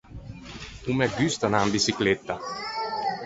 O 0.89 0.95
me 0.99 1.07
gusta 1.17 1.43
anâ 1.47 1.59
in 1.65 1.73
biçicletta. 1.77 2.33